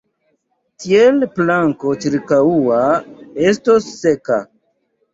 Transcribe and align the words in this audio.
Tiel 0.85 1.19
planko 1.35 1.95
ĉirkaŭa 2.07 2.83
estos 3.55 3.95
seka! 4.03 4.45